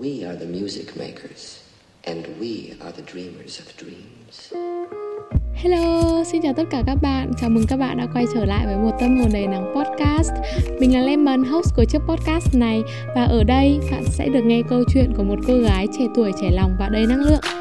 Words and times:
We 0.00 0.24
are 0.24 0.36
the 0.36 0.46
music 0.46 0.96
makers, 0.96 1.58
and 2.04 2.24
we 2.40 2.72
are 2.80 2.92
the 2.92 3.02
dreamers 3.12 3.60
of 3.60 3.64
dreams. 3.78 4.52
Hello, 5.54 6.24
xin 6.24 6.42
chào 6.42 6.52
tất 6.56 6.62
cả 6.70 6.82
các 6.86 6.94
bạn. 7.02 7.30
Chào 7.40 7.50
mừng 7.50 7.64
các 7.68 7.76
bạn 7.76 7.98
đã 7.98 8.06
quay 8.14 8.24
trở 8.34 8.44
lại 8.44 8.66
với 8.66 8.76
một 8.76 8.96
tâm 9.00 9.20
hồn 9.20 9.28
đầy 9.32 9.46
nắng 9.46 9.74
podcast. 9.76 10.32
Mình 10.80 10.94
là 10.94 11.00
Lemon, 11.00 11.44
host 11.44 11.74
của 11.76 11.84
chiếc 11.84 11.98
podcast 12.08 12.54
này 12.54 12.82
và 13.14 13.24
ở 13.24 13.44
đây 13.44 13.78
bạn 13.90 14.04
sẽ 14.04 14.28
được 14.28 14.44
nghe 14.44 14.62
câu 14.68 14.82
chuyện 14.94 15.12
của 15.16 15.22
một 15.22 15.38
cô 15.46 15.58
gái 15.58 15.86
trẻ 15.98 16.04
tuổi, 16.14 16.32
trẻ 16.40 16.50
lòng 16.50 16.76
và 16.78 16.88
đầy 16.88 17.06
năng 17.06 17.20
lượng. 17.20 17.57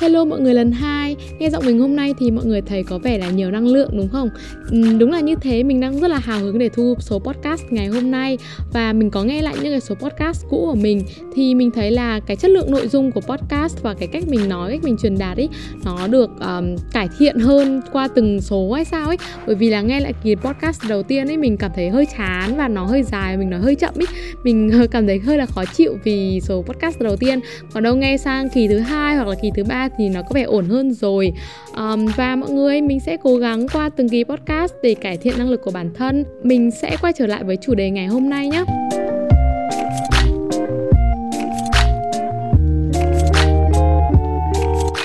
Hello 0.00 0.24
mọi 0.24 0.40
người 0.40 0.54
lần 0.54 0.72
hai. 0.72 1.16
Nghe 1.38 1.50
giọng 1.50 1.66
mình 1.66 1.80
hôm 1.80 1.96
nay 1.96 2.14
thì 2.18 2.30
mọi 2.30 2.44
người 2.44 2.60
thấy 2.60 2.82
có 2.82 2.98
vẻ 2.98 3.18
là 3.18 3.30
nhiều 3.30 3.50
năng 3.50 3.66
lượng 3.66 3.90
đúng 3.96 4.08
không? 4.08 4.30
Ừ, 4.70 4.98
đúng 4.98 5.10
là 5.10 5.20
như 5.20 5.34
thế, 5.34 5.62
mình 5.62 5.80
đang 5.80 6.00
rất 6.00 6.08
là 6.08 6.18
hào 6.18 6.40
hứng 6.40 6.58
để 6.58 6.68
thu 6.68 6.94
số 6.98 7.18
podcast 7.18 7.62
ngày 7.70 7.86
hôm 7.86 8.10
nay. 8.10 8.38
Và 8.72 8.92
mình 8.92 9.10
có 9.10 9.22
nghe 9.22 9.42
lại 9.42 9.54
những 9.62 9.72
cái 9.72 9.80
số 9.80 9.94
podcast 9.94 10.44
cũ 10.50 10.66
của 10.66 10.74
mình 10.74 11.02
Thì 11.34 11.54
mình 11.54 11.70
thấy 11.70 11.90
là 11.90 12.20
cái 12.20 12.36
chất 12.36 12.50
lượng 12.50 12.70
nội 12.70 12.88
dung 12.88 13.12
của 13.12 13.20
podcast 13.20 13.82
và 13.82 13.94
cái 13.94 14.08
cách 14.12 14.24
mình 14.28 14.48
nói, 14.48 14.72
cách 14.72 14.84
mình 14.84 14.96
truyền 15.02 15.18
đạt 15.18 15.36
ấy 15.36 15.48
Nó 15.84 16.06
được 16.06 16.30
um, 16.40 16.76
cải 16.92 17.08
thiện 17.18 17.38
hơn 17.38 17.80
qua 17.92 18.08
từng 18.08 18.40
số 18.40 18.72
hay 18.72 18.84
sao 18.84 19.06
ấy. 19.06 19.18
Bởi 19.46 19.54
vì 19.54 19.70
là 19.70 19.80
nghe 19.80 20.00
lại 20.00 20.12
kỳ 20.24 20.34
podcast 20.34 20.82
đầu 20.88 21.02
tiên 21.02 21.26
ấy 21.26 21.36
mình 21.36 21.56
cảm 21.56 21.70
thấy 21.74 21.90
hơi 21.90 22.06
chán 22.18 22.56
và 22.56 22.68
nó 22.68 22.84
hơi 22.84 23.02
dài, 23.02 23.36
mình 23.36 23.50
nói 23.50 23.60
hơi 23.60 23.74
chậm 23.74 23.94
ấy. 23.94 24.06
Mình 24.44 24.70
cảm 24.90 25.06
thấy 25.06 25.18
hơi 25.18 25.38
là 25.38 25.46
khó 25.46 25.64
chịu 25.64 25.98
vì 26.04 26.40
số 26.42 26.62
podcast 26.62 27.00
đầu 27.00 27.16
tiên. 27.16 27.40
Còn 27.72 27.82
đâu 27.82 27.96
nghe 27.96 28.16
sang 28.16 28.48
kỳ 28.48 28.68
thứ 28.68 28.78
hai 28.78 29.16
hoặc 29.16 29.28
là 29.28 29.34
kỳ 29.42 29.50
thứ 29.56 29.64
ba 29.64 29.88
thì 29.98 30.08
nó 30.08 30.22
có 30.22 30.28
vẻ 30.34 30.42
ổn 30.42 30.64
hơn 30.64 30.92
rồi 30.92 31.32
um, 31.76 32.06
và 32.16 32.36
mọi 32.36 32.50
người 32.50 32.82
mình 32.82 33.00
sẽ 33.00 33.16
cố 33.22 33.36
gắng 33.36 33.66
qua 33.72 33.88
từng 33.88 34.08
kỳ 34.08 34.24
podcast 34.24 34.74
để 34.82 34.94
cải 34.94 35.16
thiện 35.16 35.38
năng 35.38 35.50
lực 35.50 35.60
của 35.64 35.70
bản 35.70 35.90
thân 35.94 36.24
mình 36.42 36.70
sẽ 36.70 36.96
quay 37.00 37.12
trở 37.16 37.26
lại 37.26 37.44
với 37.44 37.56
chủ 37.56 37.74
đề 37.74 37.90
ngày 37.90 38.06
hôm 38.06 38.30
nay 38.30 38.48
nhé 38.48 38.64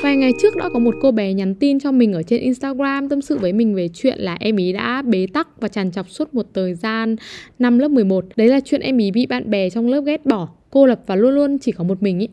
Vài 0.06 0.16
ngày 0.16 0.34
trước 0.42 0.56
đã 0.56 0.70
có 0.74 0.80
một 0.80 0.96
cô 1.02 1.12
bé 1.12 1.34
nhắn 1.34 1.56
tin 1.56 1.80
cho 1.80 1.92
mình 1.92 2.14
ở 2.14 2.24
trên 2.24 2.42
Instagram 2.42 3.10
tâm 3.10 3.22
sự 3.22 3.38
với 3.38 3.54
mình 3.54 3.76
về 3.76 3.90
chuyện 3.94 4.20
là 4.20 4.38
em 4.40 4.56
ý 4.56 4.74
đã 4.74 5.02
bế 5.02 5.28
tắc 5.34 5.62
và 5.62 5.68
tràn 5.68 5.92
trọc 5.92 6.10
suốt 6.10 6.34
một 6.34 6.46
thời 6.54 6.74
gian 6.74 7.16
năm 7.60 7.80
lớp 7.80 7.88
11. 7.88 8.26
Đấy 8.36 8.48
là 8.48 8.60
chuyện 8.66 8.82
em 8.82 8.98
ý 8.98 9.12
bị 9.12 9.26
bạn 9.26 9.50
bè 9.50 9.70
trong 9.70 9.88
lớp 9.88 10.02
ghét 10.02 10.26
bỏ, 10.26 10.50
cô 10.70 10.86
lập 10.86 11.00
và 11.08 11.16
luôn 11.16 11.36
luôn 11.36 11.58
chỉ 11.60 11.72
có 11.72 11.84
một 11.84 12.04
mình 12.04 12.20
ý. 12.20 12.28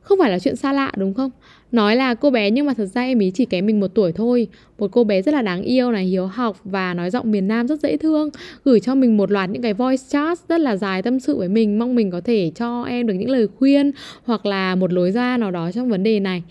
Không 0.00 0.18
phải 0.18 0.30
là 0.30 0.38
chuyện 0.38 0.56
xa 0.56 0.72
lạ 0.72 0.92
đúng 0.96 1.14
không? 1.14 1.30
Nói 1.72 1.96
là 1.96 2.14
cô 2.14 2.30
bé 2.30 2.50
nhưng 2.50 2.66
mà 2.66 2.74
thật 2.74 2.86
ra 2.86 3.02
em 3.02 3.18
ý 3.18 3.30
chỉ 3.34 3.44
kém 3.44 3.66
mình 3.66 3.80
một 3.80 3.88
tuổi 3.94 4.12
thôi. 4.12 4.48
Một 4.78 4.92
cô 4.92 5.04
bé 5.04 5.22
rất 5.22 5.34
là 5.34 5.42
đáng 5.42 5.62
yêu 5.62 5.92
này, 5.92 6.04
hiếu 6.04 6.26
học 6.26 6.60
và 6.64 6.94
nói 6.94 7.10
giọng 7.10 7.30
miền 7.30 7.48
Nam 7.48 7.68
rất 7.68 7.80
dễ 7.80 7.96
thương. 7.96 8.30
Gửi 8.64 8.80
cho 8.80 8.94
mình 8.94 9.16
một 9.16 9.30
loạt 9.30 9.50
những 9.50 9.62
cái 9.62 9.74
voice 9.74 10.02
chat 10.08 10.38
rất 10.48 10.60
là 10.60 10.76
dài 10.76 11.02
tâm 11.02 11.20
sự 11.20 11.38
với 11.38 11.48
mình 11.48 11.78
Mong 11.78 11.94
mình 11.94 12.10
có 12.10 12.20
thể 12.20 12.50
cho 12.54 12.82
em 12.82 13.06
được 13.06 13.14
những 13.14 13.30
lời 13.30 13.48
khuyên 13.58 13.92
hoặc 14.24 14.46
là 14.46 14.74
một 14.74 14.92
lối 14.92 15.10
ra 15.10 15.36
nào 15.36 15.50
đó 15.50 15.70
trong 15.72 15.88
vấn 15.88 16.02
đề 16.02 16.20
này 16.20 16.42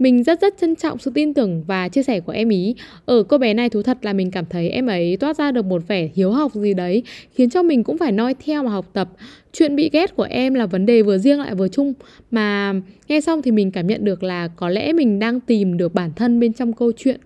mình 0.00 0.22
rất 0.22 0.40
rất 0.40 0.54
trân 0.60 0.76
trọng 0.76 0.98
sự 0.98 1.10
tin 1.14 1.34
tưởng 1.34 1.64
và 1.66 1.88
chia 1.88 2.02
sẻ 2.02 2.20
của 2.20 2.32
em 2.32 2.48
ý. 2.48 2.74
Ở 3.04 3.22
cô 3.22 3.38
bé 3.38 3.54
này 3.54 3.70
thú 3.70 3.82
thật 3.82 3.98
là 4.02 4.12
mình 4.12 4.30
cảm 4.30 4.44
thấy 4.50 4.68
em 4.68 4.86
ấy 4.86 5.16
toát 5.16 5.36
ra 5.36 5.52
được 5.52 5.64
một 5.64 5.82
vẻ 5.88 6.08
hiếu 6.14 6.30
học 6.30 6.54
gì 6.54 6.74
đấy, 6.74 7.02
Khiến 7.34 7.50
cho 7.50 7.62
mình 7.62 7.84
cũng 7.84 7.98
phải 7.98 8.12
noi 8.12 8.34
theo 8.46 8.62
mà 8.62 8.70
học 8.70 8.86
tập. 8.92 9.08
Chuyện 9.52 9.76
bị 9.76 9.90
ghét 9.92 10.16
của 10.16 10.26
em 10.30 10.54
là 10.54 10.66
vấn 10.66 10.86
đề 10.86 11.02
vừa 11.02 11.18
riêng 11.18 11.40
lại 11.40 11.54
vừa 11.54 11.68
chung, 11.68 11.92
Mà 12.30 12.74
nghe 13.08 13.20
xong 13.20 13.42
thì 13.42 13.50
mình 13.50 13.70
cảm 13.70 13.86
nhận 13.86 14.04
được 14.04 14.22
là 14.22 14.48
có 14.48 14.68
lẽ 14.68 14.92
mình 14.92 15.18
đang 15.18 15.40
tìm 15.40 15.76
được 15.76 15.94
bản 15.94 16.10
thân 16.16 16.40
bên 16.40 16.52
trong 16.52 16.72
câu 16.72 16.92
chuyện 16.96 17.20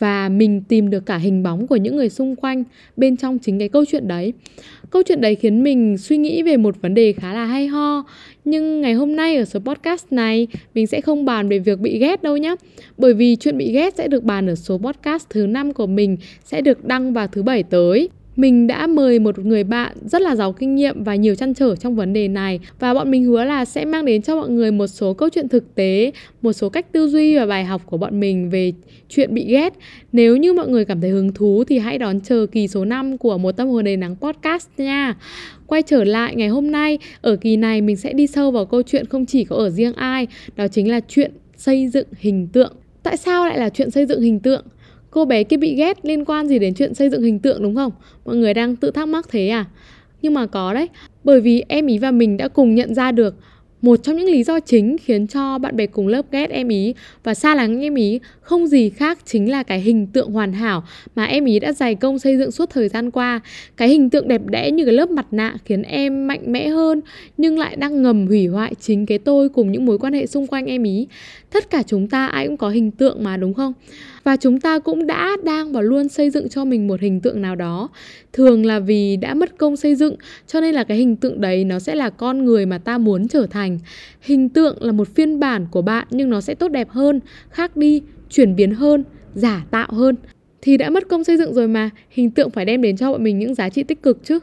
và 0.00 0.28
mình 0.28 0.62
tìm 0.68 0.90
được 0.90 1.06
cả 1.06 1.16
hình 1.16 1.42
bóng 1.42 1.66
của 1.66 1.76
những 1.76 1.96
người 1.96 2.08
xung 2.08 2.36
quanh 2.36 2.64
bên 2.96 3.16
trong 3.16 3.38
chính 3.38 3.58
cái 3.58 3.68
câu 3.68 3.84
chuyện 3.84 4.08
đấy. 4.08 4.32
Câu 4.90 5.02
chuyện 5.02 5.20
đấy 5.20 5.34
khiến 5.34 5.62
mình 5.62 5.98
suy 5.98 6.16
nghĩ 6.16 6.42
về 6.42 6.56
một 6.56 6.82
vấn 6.82 6.94
đề 6.94 7.12
khá 7.12 7.32
là 7.34 7.44
hay 7.44 7.66
ho. 7.66 8.04
Nhưng 8.44 8.80
ngày 8.80 8.94
hôm 8.94 9.16
nay 9.16 9.36
ở 9.36 9.44
số 9.44 9.60
podcast 9.60 10.06
này, 10.10 10.46
mình 10.74 10.86
sẽ 10.86 11.00
không 11.00 11.24
bàn 11.24 11.48
về 11.48 11.58
việc 11.58 11.78
bị 11.78 11.98
ghét 11.98 12.22
đâu 12.22 12.36
nhé 12.36 12.54
bởi 12.98 13.14
vì 13.14 13.36
chuyện 13.36 13.58
bị 13.58 13.72
ghét 13.72 13.94
sẽ 13.96 14.08
được 14.08 14.24
bàn 14.24 14.50
ở 14.50 14.54
số 14.54 14.78
podcast 14.78 15.26
thứ 15.30 15.46
năm 15.46 15.72
của 15.72 15.86
mình, 15.86 16.16
sẽ 16.44 16.60
được 16.60 16.84
đăng 16.84 17.12
vào 17.12 17.26
thứ 17.26 17.42
bảy 17.42 17.62
tới 17.62 18.08
mình 18.36 18.66
đã 18.66 18.86
mời 18.86 19.18
một 19.18 19.38
người 19.38 19.64
bạn 19.64 19.96
rất 20.04 20.22
là 20.22 20.36
giàu 20.36 20.52
kinh 20.52 20.74
nghiệm 20.74 21.04
và 21.04 21.14
nhiều 21.14 21.34
chăn 21.34 21.54
trở 21.54 21.76
trong 21.76 21.96
vấn 21.96 22.12
đề 22.12 22.28
này 22.28 22.60
và 22.78 22.94
bọn 22.94 23.10
mình 23.10 23.24
hứa 23.24 23.44
là 23.44 23.64
sẽ 23.64 23.84
mang 23.84 24.04
đến 24.04 24.22
cho 24.22 24.36
mọi 24.36 24.48
người 24.48 24.70
một 24.70 24.86
số 24.86 25.14
câu 25.14 25.28
chuyện 25.28 25.48
thực 25.48 25.74
tế, 25.74 26.12
một 26.42 26.52
số 26.52 26.68
cách 26.68 26.92
tư 26.92 27.08
duy 27.08 27.36
và 27.36 27.46
bài 27.46 27.64
học 27.64 27.82
của 27.86 27.96
bọn 27.96 28.20
mình 28.20 28.50
về 28.50 28.72
chuyện 29.08 29.34
bị 29.34 29.44
ghét. 29.44 29.74
Nếu 30.12 30.36
như 30.36 30.52
mọi 30.52 30.68
người 30.68 30.84
cảm 30.84 31.00
thấy 31.00 31.10
hứng 31.10 31.32
thú 31.32 31.64
thì 31.68 31.78
hãy 31.78 31.98
đón 31.98 32.20
chờ 32.20 32.46
kỳ 32.52 32.68
số 32.68 32.84
5 32.84 33.18
của 33.18 33.38
một 33.38 33.52
tâm 33.52 33.68
hồn 33.68 33.84
đầy 33.84 33.96
nắng 33.96 34.16
podcast 34.16 34.68
nha. 34.78 35.14
Quay 35.66 35.82
trở 35.82 36.04
lại 36.04 36.36
ngày 36.36 36.48
hôm 36.48 36.70
nay, 36.70 36.98
ở 37.20 37.36
kỳ 37.36 37.56
này 37.56 37.80
mình 37.80 37.96
sẽ 37.96 38.12
đi 38.12 38.26
sâu 38.26 38.50
vào 38.50 38.66
câu 38.66 38.82
chuyện 38.82 39.06
không 39.06 39.26
chỉ 39.26 39.44
có 39.44 39.56
ở 39.56 39.70
riêng 39.70 39.92
ai, 39.92 40.26
đó 40.56 40.68
chính 40.68 40.90
là 40.90 41.00
chuyện 41.08 41.32
xây 41.56 41.88
dựng 41.88 42.06
hình 42.18 42.48
tượng. 42.52 42.72
Tại 43.02 43.16
sao 43.16 43.46
lại 43.46 43.58
là 43.58 43.68
chuyện 43.68 43.90
xây 43.90 44.06
dựng 44.06 44.20
hình 44.20 44.40
tượng? 44.40 44.64
Cô 45.10 45.24
bé 45.24 45.44
kia 45.44 45.56
bị 45.56 45.74
ghét 45.74 46.04
liên 46.04 46.24
quan 46.24 46.48
gì 46.48 46.58
đến 46.58 46.74
chuyện 46.74 46.94
xây 46.94 47.10
dựng 47.10 47.22
hình 47.22 47.38
tượng 47.38 47.62
đúng 47.62 47.74
không? 47.74 47.92
Mọi 48.24 48.36
người 48.36 48.54
đang 48.54 48.76
tự 48.76 48.90
thắc 48.90 49.08
mắc 49.08 49.26
thế 49.30 49.48
à? 49.48 49.64
Nhưng 50.22 50.34
mà 50.34 50.46
có 50.46 50.74
đấy, 50.74 50.88
bởi 51.24 51.40
vì 51.40 51.64
em 51.68 51.86
ý 51.86 51.98
và 51.98 52.10
mình 52.10 52.36
đã 52.36 52.48
cùng 52.48 52.74
nhận 52.74 52.94
ra 52.94 53.12
được 53.12 53.34
một 53.82 53.96
trong 54.02 54.16
những 54.16 54.26
lý 54.26 54.42
do 54.42 54.60
chính 54.60 54.96
khiến 54.98 55.26
cho 55.26 55.58
bạn 55.58 55.76
bè 55.76 55.86
cùng 55.86 56.06
lớp 56.06 56.26
ghét 56.32 56.50
em 56.50 56.68
ý 56.68 56.94
và 57.24 57.34
xa 57.34 57.54
lắng 57.54 57.80
em 57.80 57.94
ý 57.94 58.20
không 58.40 58.66
gì 58.66 58.90
khác 58.90 59.18
chính 59.24 59.50
là 59.50 59.62
cái 59.62 59.80
hình 59.80 60.06
tượng 60.06 60.32
hoàn 60.32 60.52
hảo 60.52 60.84
mà 61.14 61.24
em 61.24 61.44
ý 61.44 61.58
đã 61.58 61.72
dày 61.72 61.94
công 61.94 62.18
xây 62.18 62.38
dựng 62.38 62.50
suốt 62.50 62.70
thời 62.70 62.88
gian 62.88 63.10
qua. 63.10 63.40
Cái 63.76 63.88
hình 63.88 64.10
tượng 64.10 64.28
đẹp 64.28 64.42
đẽ 64.46 64.70
như 64.70 64.84
cái 64.84 64.94
lớp 64.94 65.10
mặt 65.10 65.26
nạ 65.30 65.54
khiến 65.64 65.82
em 65.82 66.26
mạnh 66.26 66.52
mẽ 66.52 66.68
hơn 66.68 67.00
nhưng 67.36 67.58
lại 67.58 67.76
đang 67.76 68.02
ngầm 68.02 68.26
hủy 68.26 68.46
hoại 68.46 68.74
chính 68.80 69.06
cái 69.06 69.18
tôi 69.18 69.48
cùng 69.48 69.72
những 69.72 69.86
mối 69.86 69.98
quan 69.98 70.12
hệ 70.12 70.26
xung 70.26 70.46
quanh 70.46 70.66
em 70.66 70.82
ý. 70.82 71.06
Tất 71.52 71.70
cả 71.70 71.82
chúng 71.86 72.08
ta 72.08 72.26
ai 72.26 72.46
cũng 72.46 72.56
có 72.56 72.68
hình 72.68 72.90
tượng 72.90 73.24
mà 73.24 73.36
đúng 73.36 73.54
không? 73.54 73.72
Và 74.24 74.36
chúng 74.36 74.60
ta 74.60 74.78
cũng 74.78 75.06
đã, 75.06 75.36
đang 75.44 75.72
và 75.72 75.80
luôn 75.80 76.08
xây 76.08 76.30
dựng 76.30 76.48
cho 76.48 76.64
mình 76.64 76.86
một 76.86 77.00
hình 77.00 77.20
tượng 77.20 77.42
nào 77.42 77.56
đó. 77.56 77.88
Thường 78.32 78.66
là 78.66 78.78
vì 78.78 79.16
đã 79.16 79.34
mất 79.34 79.58
công 79.58 79.76
xây 79.76 79.94
dựng 79.94 80.14
cho 80.46 80.60
nên 80.60 80.74
là 80.74 80.84
cái 80.84 80.96
hình 80.96 81.16
tượng 81.16 81.40
đấy 81.40 81.64
nó 81.64 81.78
sẽ 81.78 81.94
là 81.94 82.10
con 82.10 82.44
người 82.44 82.66
mà 82.66 82.78
ta 82.78 82.98
muốn 82.98 83.28
trở 83.28 83.46
thành. 83.46 83.69
Hình 84.20 84.48
tượng 84.48 84.82
là 84.82 84.92
một 84.92 85.08
phiên 85.08 85.40
bản 85.40 85.66
của 85.70 85.82
bạn 85.82 86.06
nhưng 86.10 86.30
nó 86.30 86.40
sẽ 86.40 86.54
tốt 86.54 86.68
đẹp 86.68 86.88
hơn, 86.90 87.20
khác 87.50 87.76
đi, 87.76 88.02
chuyển 88.30 88.56
biến 88.56 88.70
hơn, 88.70 89.04
giả 89.34 89.64
tạo 89.70 89.88
hơn. 89.92 90.16
Thì 90.62 90.76
đã 90.76 90.90
mất 90.90 91.08
công 91.08 91.24
xây 91.24 91.36
dựng 91.36 91.54
rồi 91.54 91.68
mà 91.68 91.90
hình 92.10 92.30
tượng 92.30 92.50
phải 92.50 92.64
đem 92.64 92.82
đến 92.82 92.96
cho 92.96 93.12
bọn 93.12 93.24
mình 93.24 93.38
những 93.38 93.54
giá 93.54 93.68
trị 93.68 93.82
tích 93.82 94.02
cực 94.02 94.24
chứ. 94.24 94.38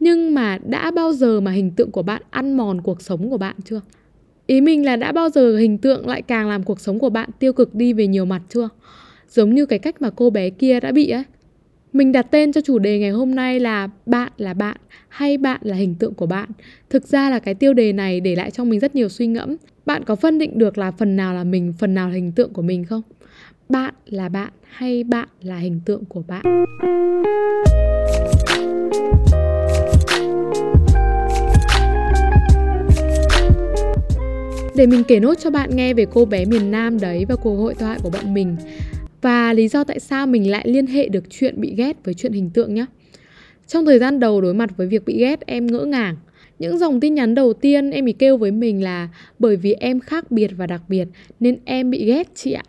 Nhưng 0.00 0.34
mà 0.34 0.58
đã 0.64 0.90
bao 0.90 1.12
giờ 1.12 1.40
mà 1.40 1.50
hình 1.50 1.70
tượng 1.70 1.90
của 1.90 2.02
bạn 2.02 2.22
ăn 2.30 2.56
mòn 2.56 2.80
cuộc 2.80 3.02
sống 3.02 3.30
của 3.30 3.38
bạn 3.38 3.56
chưa? 3.64 3.80
Ý 4.46 4.60
mình 4.60 4.84
là 4.84 4.96
đã 4.96 5.12
bao 5.12 5.28
giờ 5.30 5.56
hình 5.56 5.78
tượng 5.78 6.08
lại 6.08 6.22
càng 6.22 6.48
làm 6.48 6.62
cuộc 6.62 6.80
sống 6.80 6.98
của 6.98 7.10
bạn 7.10 7.30
tiêu 7.38 7.52
cực 7.52 7.74
đi 7.74 7.92
về 7.92 8.06
nhiều 8.06 8.24
mặt 8.24 8.42
chưa? 8.48 8.68
Giống 9.28 9.54
như 9.54 9.66
cái 9.66 9.78
cách 9.78 10.02
mà 10.02 10.10
cô 10.10 10.30
bé 10.30 10.50
kia 10.50 10.80
đã 10.80 10.92
bị 10.92 11.08
ấy 11.10 11.24
mình 11.92 12.12
đặt 12.12 12.26
tên 12.30 12.52
cho 12.52 12.60
chủ 12.60 12.78
đề 12.78 12.98
ngày 12.98 13.10
hôm 13.10 13.34
nay 13.34 13.60
là 13.60 13.88
bạn 14.06 14.32
là 14.36 14.54
bạn 14.54 14.76
hay 15.08 15.38
bạn 15.38 15.60
là 15.62 15.76
hình 15.76 15.94
tượng 15.94 16.14
của 16.14 16.26
bạn. 16.26 16.48
Thực 16.90 17.06
ra 17.06 17.30
là 17.30 17.38
cái 17.38 17.54
tiêu 17.54 17.72
đề 17.74 17.92
này 17.92 18.20
để 18.20 18.36
lại 18.36 18.50
trong 18.50 18.68
mình 18.68 18.80
rất 18.80 18.94
nhiều 18.94 19.08
suy 19.08 19.26
ngẫm. 19.26 19.56
Bạn 19.86 20.04
có 20.04 20.16
phân 20.16 20.38
định 20.38 20.58
được 20.58 20.78
là 20.78 20.90
phần 20.90 21.16
nào 21.16 21.34
là 21.34 21.44
mình, 21.44 21.74
phần 21.78 21.94
nào 21.94 22.08
là 22.08 22.14
hình 22.14 22.32
tượng 22.32 22.52
của 22.52 22.62
mình 22.62 22.84
không? 22.84 23.02
Bạn 23.68 23.94
là 24.06 24.28
bạn 24.28 24.50
hay 24.62 25.04
bạn 25.04 25.28
là 25.42 25.56
hình 25.56 25.80
tượng 25.84 26.04
của 26.04 26.22
bạn? 26.28 26.42
Để 34.76 34.86
mình 34.86 35.04
kể 35.08 35.20
nốt 35.20 35.34
cho 35.34 35.50
bạn 35.50 35.76
nghe 35.76 35.94
về 35.94 36.06
cô 36.12 36.24
bé 36.24 36.44
miền 36.44 36.70
Nam 36.70 37.00
đấy 37.00 37.24
và 37.28 37.36
cuộc 37.36 37.56
hội 37.56 37.74
thoại 37.74 37.98
của 38.02 38.10
bọn 38.10 38.34
mình 38.34 38.56
và 39.22 39.52
lý 39.52 39.68
do 39.68 39.84
tại 39.84 40.00
sao 40.00 40.26
mình 40.26 40.50
lại 40.50 40.68
liên 40.68 40.86
hệ 40.86 41.08
được 41.08 41.24
chuyện 41.30 41.60
bị 41.60 41.74
ghét 41.76 42.04
với 42.04 42.14
chuyện 42.14 42.32
hình 42.32 42.50
tượng 42.50 42.74
nhé. 42.74 42.86
Trong 43.66 43.86
thời 43.86 43.98
gian 43.98 44.20
đầu 44.20 44.40
đối 44.40 44.54
mặt 44.54 44.76
với 44.76 44.86
việc 44.86 45.04
bị 45.04 45.18
ghét 45.18 45.46
em 45.46 45.66
ngỡ 45.66 45.84
ngàng 45.84 46.16
những 46.60 46.78
dòng 46.78 47.00
tin 47.00 47.14
nhắn 47.14 47.34
đầu 47.34 47.52
tiên 47.52 47.90
em 47.90 48.04
ý 48.04 48.12
kêu 48.12 48.36
với 48.36 48.50
mình 48.50 48.84
là 48.84 49.08
bởi 49.38 49.56
vì 49.56 49.72
em 49.72 50.00
khác 50.00 50.30
biệt 50.30 50.50
và 50.56 50.66
đặc 50.66 50.82
biệt 50.88 51.08
nên 51.40 51.58
em 51.64 51.90
bị 51.90 52.04
ghét 52.04 52.28
chị 52.34 52.52
ạ. 52.52 52.64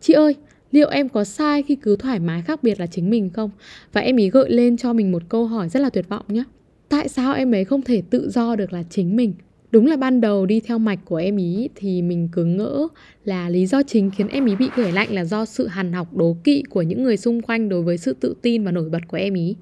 Chị 0.00 0.12
ơi, 0.12 0.34
liệu 0.72 0.88
em 0.88 1.08
có 1.08 1.24
sai 1.24 1.62
khi 1.62 1.74
cứ 1.74 1.96
thoải 1.96 2.20
mái 2.20 2.42
khác 2.42 2.62
biệt 2.62 2.80
là 2.80 2.86
chính 2.86 3.10
mình 3.10 3.30
không? 3.30 3.50
Và 3.92 4.00
em 4.00 4.16
ý 4.16 4.30
gợi 4.30 4.50
lên 4.50 4.76
cho 4.76 4.92
mình 4.92 5.12
một 5.12 5.22
câu 5.28 5.46
hỏi 5.46 5.68
rất 5.68 5.80
là 5.80 5.90
tuyệt 5.90 6.08
vọng 6.08 6.24
nhé. 6.28 6.44
Tại 6.88 7.08
sao 7.08 7.34
em 7.34 7.54
ấy 7.54 7.64
không 7.64 7.82
thể 7.82 8.02
tự 8.10 8.30
do 8.30 8.56
được 8.56 8.72
là 8.72 8.82
chính 8.90 9.16
mình? 9.16 9.34
Đúng 9.74 9.86
là 9.86 9.96
ban 9.96 10.20
đầu 10.20 10.46
đi 10.46 10.60
theo 10.60 10.78
mạch 10.78 10.98
của 11.04 11.16
em 11.16 11.36
ý 11.36 11.68
thì 11.74 12.02
mình 12.02 12.28
cứ 12.32 12.44
ngỡ 12.44 12.88
là 13.24 13.48
lý 13.48 13.66
do 13.66 13.82
chính 13.82 14.10
khiến 14.10 14.28
em 14.28 14.46
ý 14.46 14.56
bị 14.56 14.68
gửi 14.76 14.92
lạnh 14.92 15.14
là 15.14 15.24
do 15.24 15.44
sự 15.44 15.66
hằn 15.66 15.92
học 15.92 16.16
đố 16.16 16.36
kỵ 16.44 16.62
của 16.70 16.82
những 16.82 17.02
người 17.02 17.16
xung 17.16 17.42
quanh 17.42 17.68
đối 17.68 17.82
với 17.82 17.98
sự 17.98 18.16
tự 18.20 18.34
tin 18.42 18.64
và 18.64 18.70
nổi 18.70 18.88
bật 18.88 18.98
của 19.08 19.16
em 19.16 19.34
ý. 19.34 19.56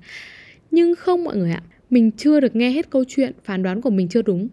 Nhưng 0.70 0.94
không 0.94 1.24
mọi 1.24 1.36
người 1.36 1.50
ạ, 1.50 1.62
mình 1.90 2.10
chưa 2.10 2.40
được 2.40 2.56
nghe 2.56 2.70
hết 2.70 2.90
câu 2.90 3.04
chuyện, 3.08 3.32
phán 3.44 3.62
đoán 3.62 3.80
của 3.80 3.90
mình 3.90 4.08
chưa 4.08 4.22
đúng 4.22 4.48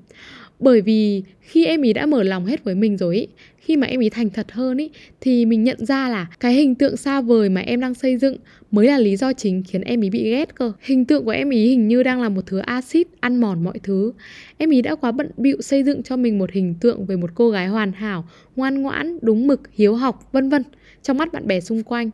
bởi 0.59 0.81
vì 0.81 1.23
khi 1.41 1.65
em 1.65 1.81
ý 1.81 1.93
đã 1.93 2.05
mở 2.05 2.23
lòng 2.23 2.45
hết 2.45 2.63
với 2.63 2.75
mình 2.75 2.97
rồi 2.97 3.15
ý, 3.15 3.27
khi 3.57 3.77
mà 3.77 3.87
em 3.87 3.99
ý 3.99 4.09
thành 4.09 4.29
thật 4.29 4.51
hơn 4.51 4.77
ý 4.77 4.89
thì 5.21 5.45
mình 5.45 5.63
nhận 5.63 5.85
ra 5.85 6.09
là 6.09 6.27
cái 6.39 6.53
hình 6.53 6.75
tượng 6.75 6.97
xa 6.97 7.21
vời 7.21 7.49
mà 7.49 7.61
em 7.61 7.79
đang 7.79 7.93
xây 7.93 8.17
dựng 8.17 8.37
mới 8.71 8.87
là 8.87 8.97
lý 8.97 9.15
do 9.15 9.33
chính 9.33 9.63
khiến 9.67 9.81
em 9.81 10.01
ý 10.01 10.09
bị 10.09 10.31
ghét 10.31 10.55
cơ. 10.55 10.71
Hình 10.81 11.05
tượng 11.05 11.25
của 11.25 11.31
em 11.31 11.49
ý 11.49 11.69
hình 11.69 11.87
như 11.87 12.03
đang 12.03 12.21
là 12.21 12.29
một 12.29 12.41
thứ 12.45 12.57
axit 12.57 13.07
ăn 13.19 13.35
mòn 13.35 13.63
mọi 13.63 13.79
thứ. 13.83 14.11
Em 14.57 14.69
ý 14.69 14.81
đã 14.81 14.95
quá 14.95 15.11
bận 15.11 15.31
bịu 15.37 15.61
xây 15.61 15.83
dựng 15.83 16.03
cho 16.03 16.17
mình 16.17 16.37
một 16.37 16.51
hình 16.51 16.75
tượng 16.81 17.05
về 17.05 17.15
một 17.15 17.31
cô 17.35 17.49
gái 17.49 17.67
hoàn 17.67 17.91
hảo, 17.91 18.25
ngoan 18.55 18.81
ngoãn, 18.81 19.19
đúng 19.21 19.47
mực, 19.47 19.61
hiếu 19.73 19.95
học, 19.95 20.29
vân 20.31 20.49
vân 20.49 20.63
trong 21.03 21.17
mắt 21.17 21.33
bạn 21.33 21.47
bè 21.47 21.59
xung 21.59 21.83
quanh. 21.83 22.09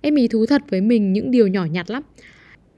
Em 0.00 0.14
ý 0.14 0.28
thú 0.28 0.46
thật 0.46 0.62
với 0.70 0.80
mình 0.80 1.12
những 1.12 1.30
điều 1.30 1.46
nhỏ 1.46 1.64
nhặt 1.64 1.90
lắm. 1.90 2.02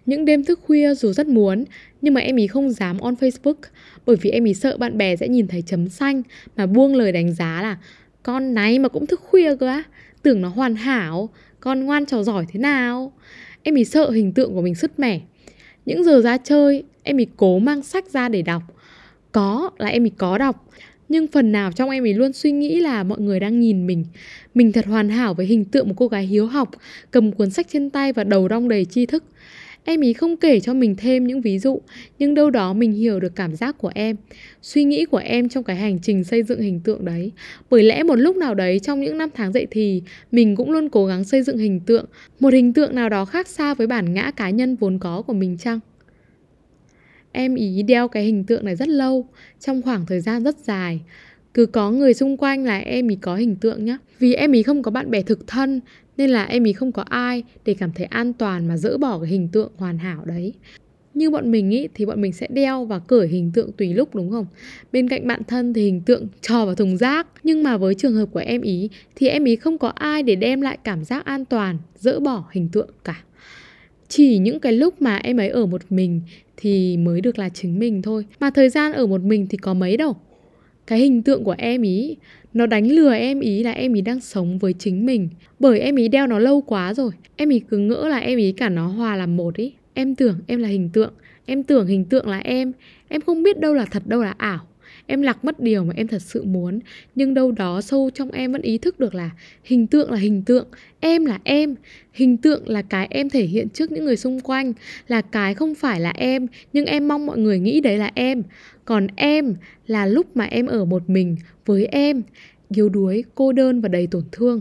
Những 0.08 0.24
đêm 0.24 0.44
thức 0.44 0.60
khuya 0.62 0.94
dù 0.94 1.12
rất 1.12 1.26
muốn 1.26 1.64
nhưng 2.02 2.14
mà 2.14 2.20
em 2.20 2.36
ý 2.36 2.46
không 2.46 2.70
dám 2.70 2.98
on 2.98 3.14
Facebook 3.14 3.54
bởi 4.06 4.16
vì 4.16 4.30
em 4.30 4.44
ý 4.44 4.54
sợ 4.54 4.76
bạn 4.76 4.98
bè 4.98 5.16
sẽ 5.16 5.28
nhìn 5.28 5.48
thấy 5.48 5.62
chấm 5.62 5.88
xanh 5.88 6.22
mà 6.56 6.66
buông 6.66 6.94
lời 6.94 7.12
đánh 7.12 7.32
giá 7.32 7.62
là 7.62 7.78
con 8.22 8.54
này 8.54 8.78
mà 8.78 8.88
cũng 8.88 9.06
thức 9.06 9.20
khuya 9.20 9.56
cơ 9.56 9.66
á, 9.66 9.82
tưởng 10.22 10.40
nó 10.40 10.48
hoàn 10.48 10.76
hảo, 10.76 11.28
con 11.60 11.80
ngoan 11.80 12.06
trò 12.06 12.22
giỏi 12.22 12.46
thế 12.52 12.60
nào. 12.60 13.12
Em 13.62 13.74
ý 13.74 13.84
sợ 13.84 14.10
hình 14.10 14.32
tượng 14.32 14.54
của 14.54 14.62
mình 14.62 14.74
sứt 14.74 14.98
mẻ. 14.98 15.20
Những 15.86 16.04
giờ 16.04 16.20
ra 16.20 16.36
chơi, 16.36 16.84
em 17.02 17.16
ý 17.16 17.26
cố 17.36 17.58
mang 17.58 17.82
sách 17.82 18.10
ra 18.10 18.28
để 18.28 18.42
đọc. 18.42 18.62
Có 19.32 19.70
là 19.78 19.88
em 19.88 20.04
ý 20.04 20.10
có 20.18 20.38
đọc, 20.38 20.70
nhưng 21.08 21.26
phần 21.26 21.52
nào 21.52 21.72
trong 21.72 21.90
em 21.90 22.04
ý 22.04 22.12
luôn 22.12 22.32
suy 22.32 22.52
nghĩ 22.52 22.80
là 22.80 23.02
mọi 23.02 23.20
người 23.20 23.40
đang 23.40 23.60
nhìn 23.60 23.86
mình. 23.86 24.04
Mình 24.54 24.72
thật 24.72 24.86
hoàn 24.86 25.08
hảo 25.08 25.34
với 25.34 25.46
hình 25.46 25.64
tượng 25.64 25.88
một 25.88 25.94
cô 25.96 26.08
gái 26.08 26.26
hiếu 26.26 26.46
học, 26.46 26.70
cầm 27.10 27.32
cuốn 27.32 27.50
sách 27.50 27.66
trên 27.72 27.90
tay 27.90 28.12
và 28.12 28.24
đầu 28.24 28.48
đong 28.48 28.68
đầy 28.68 28.84
tri 28.84 29.06
thức. 29.06 29.24
Em 29.90 30.00
ý 30.00 30.12
không 30.12 30.36
kể 30.36 30.60
cho 30.60 30.74
mình 30.74 30.94
thêm 30.96 31.26
những 31.26 31.40
ví 31.40 31.58
dụ, 31.58 31.80
nhưng 32.18 32.34
đâu 32.34 32.50
đó 32.50 32.72
mình 32.72 32.92
hiểu 32.92 33.20
được 33.20 33.34
cảm 33.34 33.56
giác 33.56 33.78
của 33.78 33.90
em, 33.94 34.16
suy 34.62 34.84
nghĩ 34.84 35.04
của 35.04 35.18
em 35.18 35.48
trong 35.48 35.64
cái 35.64 35.76
hành 35.76 35.98
trình 36.02 36.24
xây 36.24 36.42
dựng 36.42 36.60
hình 36.60 36.80
tượng 36.80 37.04
đấy. 37.04 37.32
Bởi 37.70 37.82
lẽ 37.82 38.02
một 38.02 38.14
lúc 38.14 38.36
nào 38.36 38.54
đấy 38.54 38.78
trong 38.78 39.00
những 39.00 39.18
năm 39.18 39.28
tháng 39.34 39.52
dậy 39.52 39.66
thì, 39.70 40.02
mình 40.32 40.56
cũng 40.56 40.70
luôn 40.70 40.88
cố 40.88 41.06
gắng 41.06 41.24
xây 41.24 41.42
dựng 41.42 41.58
hình 41.58 41.80
tượng, 41.80 42.04
một 42.40 42.52
hình 42.52 42.72
tượng 42.72 42.94
nào 42.94 43.08
đó 43.08 43.24
khác 43.24 43.48
xa 43.48 43.74
với 43.74 43.86
bản 43.86 44.14
ngã 44.14 44.30
cá 44.30 44.50
nhân 44.50 44.76
vốn 44.76 44.98
có 44.98 45.22
của 45.22 45.32
mình 45.32 45.56
chăng? 45.58 45.80
Em 47.32 47.54
ý 47.54 47.82
đeo 47.82 48.08
cái 48.08 48.24
hình 48.24 48.44
tượng 48.44 48.64
này 48.64 48.76
rất 48.76 48.88
lâu, 48.88 49.28
trong 49.60 49.82
khoảng 49.82 50.06
thời 50.06 50.20
gian 50.20 50.44
rất 50.44 50.58
dài. 50.58 51.00
Cứ 51.54 51.66
có 51.66 51.90
người 51.90 52.14
xung 52.14 52.36
quanh 52.36 52.64
là 52.64 52.78
em 52.78 53.08
ý 53.08 53.16
có 53.16 53.36
hình 53.36 53.56
tượng 53.56 53.84
nhá. 53.84 53.98
Vì 54.18 54.34
em 54.34 54.52
ý 54.52 54.62
không 54.62 54.82
có 54.82 54.90
bạn 54.90 55.10
bè 55.10 55.22
thực 55.22 55.46
thân 55.46 55.80
nên 56.18 56.30
là 56.30 56.44
em 56.44 56.64
ý 56.64 56.72
không 56.72 56.92
có 56.92 57.02
ai 57.02 57.42
để 57.64 57.74
cảm 57.74 57.92
thấy 57.92 58.06
an 58.06 58.32
toàn 58.32 58.68
mà 58.68 58.76
dỡ 58.76 58.98
bỏ 58.98 59.18
cái 59.18 59.28
hình 59.28 59.48
tượng 59.48 59.72
hoàn 59.76 59.98
hảo 59.98 60.24
đấy. 60.24 60.52
Như 61.14 61.30
bọn 61.30 61.50
mình 61.50 61.70
ý, 61.70 61.88
thì 61.94 62.06
bọn 62.06 62.20
mình 62.20 62.32
sẽ 62.32 62.46
đeo 62.50 62.84
và 62.84 62.98
cởi 62.98 63.28
hình 63.28 63.50
tượng 63.54 63.72
tùy 63.72 63.94
lúc, 63.94 64.14
đúng 64.14 64.30
không? 64.30 64.46
Bên 64.92 65.08
cạnh 65.08 65.26
bạn 65.26 65.42
thân 65.44 65.74
thì 65.74 65.84
hình 65.84 66.00
tượng 66.00 66.26
trò 66.40 66.64
vào 66.64 66.74
thùng 66.74 66.96
rác. 66.96 67.26
Nhưng 67.42 67.62
mà 67.62 67.76
với 67.76 67.94
trường 67.94 68.14
hợp 68.14 68.26
của 68.32 68.40
em 68.40 68.60
ý, 68.60 68.90
thì 69.16 69.28
em 69.28 69.44
ý 69.44 69.56
không 69.56 69.78
có 69.78 69.88
ai 69.88 70.22
để 70.22 70.34
đem 70.34 70.60
lại 70.60 70.78
cảm 70.84 71.04
giác 71.04 71.24
an 71.24 71.44
toàn, 71.44 71.78
dỡ 71.98 72.20
bỏ 72.20 72.44
hình 72.52 72.68
tượng 72.68 72.88
cả. 73.04 73.22
Chỉ 74.08 74.38
những 74.38 74.60
cái 74.60 74.72
lúc 74.72 75.02
mà 75.02 75.16
em 75.16 75.36
ấy 75.36 75.48
ở 75.48 75.66
một 75.66 75.82
mình 75.90 76.20
thì 76.56 76.96
mới 76.96 77.20
được 77.20 77.38
là 77.38 77.48
chính 77.48 77.78
mình 77.78 78.02
thôi. 78.02 78.24
Mà 78.40 78.50
thời 78.50 78.68
gian 78.68 78.92
ở 78.92 79.06
một 79.06 79.22
mình 79.22 79.46
thì 79.50 79.58
có 79.58 79.74
mấy 79.74 79.96
đâu. 79.96 80.16
Cái 80.86 80.98
hình 80.98 81.22
tượng 81.22 81.44
của 81.44 81.54
em 81.58 81.82
ý 81.82 82.16
nó 82.58 82.66
đánh 82.66 82.92
lừa 82.92 83.14
em 83.14 83.40
ý 83.40 83.62
là 83.62 83.70
em 83.70 83.92
ý 83.92 84.00
đang 84.00 84.20
sống 84.20 84.58
với 84.58 84.72
chính 84.72 85.06
mình. 85.06 85.28
Bởi 85.58 85.80
em 85.80 85.96
ý 85.96 86.08
đeo 86.08 86.26
nó 86.26 86.38
lâu 86.38 86.60
quá 86.60 86.94
rồi. 86.94 87.10
Em 87.36 87.48
ý 87.48 87.60
cứ 87.60 87.78
ngỡ 87.78 88.08
là 88.08 88.18
em 88.18 88.38
ý 88.38 88.52
cả 88.52 88.68
nó 88.68 88.86
hòa 88.86 89.16
làm 89.16 89.36
một 89.36 89.56
ý. 89.56 89.72
Em 89.94 90.14
tưởng 90.14 90.38
em 90.46 90.60
là 90.60 90.68
hình 90.68 90.90
tượng. 90.92 91.12
Em 91.46 91.62
tưởng 91.62 91.86
hình 91.86 92.04
tượng 92.04 92.26
là 92.28 92.38
em. 92.38 92.72
Em 93.08 93.20
không 93.20 93.42
biết 93.42 93.60
đâu 93.60 93.74
là 93.74 93.84
thật, 93.84 94.06
đâu 94.06 94.22
là 94.22 94.34
ảo 94.38 94.67
em 95.08 95.22
lạc 95.22 95.44
mất 95.44 95.60
điều 95.60 95.84
mà 95.84 95.94
em 95.96 96.06
thật 96.06 96.22
sự 96.22 96.44
muốn. 96.44 96.80
Nhưng 97.14 97.34
đâu 97.34 97.52
đó 97.52 97.80
sâu 97.80 98.10
trong 98.14 98.30
em 98.30 98.52
vẫn 98.52 98.62
ý 98.62 98.78
thức 98.78 99.00
được 99.00 99.14
là 99.14 99.30
hình 99.64 99.86
tượng 99.86 100.10
là 100.10 100.18
hình 100.18 100.42
tượng, 100.42 100.66
em 101.00 101.24
là 101.24 101.40
em. 101.44 101.74
Hình 102.12 102.36
tượng 102.36 102.68
là 102.68 102.82
cái 102.82 103.06
em 103.10 103.30
thể 103.30 103.44
hiện 103.44 103.68
trước 103.68 103.92
những 103.92 104.04
người 104.04 104.16
xung 104.16 104.40
quanh, 104.40 104.72
là 105.08 105.20
cái 105.20 105.54
không 105.54 105.74
phải 105.74 106.00
là 106.00 106.10
em, 106.10 106.46
nhưng 106.72 106.86
em 106.86 107.08
mong 107.08 107.26
mọi 107.26 107.38
người 107.38 107.58
nghĩ 107.58 107.80
đấy 107.80 107.98
là 107.98 108.10
em. 108.14 108.42
Còn 108.84 109.06
em 109.16 109.54
là 109.86 110.06
lúc 110.06 110.36
mà 110.36 110.44
em 110.44 110.66
ở 110.66 110.84
một 110.84 111.10
mình 111.10 111.36
với 111.66 111.86
em, 111.86 112.22
yếu 112.74 112.88
đuối, 112.88 113.24
cô 113.34 113.52
đơn 113.52 113.80
và 113.80 113.88
đầy 113.88 114.06
tổn 114.06 114.24
thương. 114.32 114.60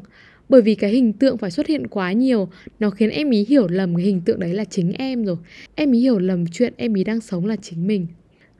Bởi 0.49 0.61
vì 0.61 0.75
cái 0.75 0.91
hình 0.91 1.13
tượng 1.13 1.37
phải 1.37 1.51
xuất 1.51 1.67
hiện 1.67 1.87
quá 1.87 2.11
nhiều, 2.11 2.49
nó 2.79 2.89
khiến 2.89 3.09
em 3.09 3.29
ý 3.29 3.45
hiểu 3.49 3.67
lầm 3.67 3.95
cái 3.95 4.05
hình 4.05 4.21
tượng 4.21 4.39
đấy 4.39 4.53
là 4.53 4.65
chính 4.65 4.91
em 4.91 5.25
rồi. 5.25 5.37
Em 5.75 5.91
ý 5.91 5.99
hiểu 5.99 6.19
lầm 6.19 6.47
chuyện 6.47 6.73
em 6.77 6.93
ý 6.93 7.03
đang 7.03 7.21
sống 7.21 7.45
là 7.45 7.55
chính 7.55 7.87
mình 7.87 8.07